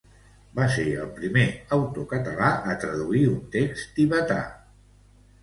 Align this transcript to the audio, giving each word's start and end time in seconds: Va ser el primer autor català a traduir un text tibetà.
Va 0.59 0.63
ser 0.75 0.85
el 1.03 1.11
primer 1.17 1.43
autor 1.77 2.07
català 2.15 2.49
a 2.73 2.79
traduir 2.85 3.23
un 3.35 3.45
text 3.59 3.95
tibetà. 4.01 4.41